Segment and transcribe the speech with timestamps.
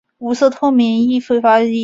[0.17, 1.79] 无色透明易挥发液体。